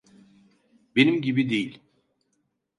Benim 0.95 1.21
gibi 1.21 1.49
değil. 1.49 1.81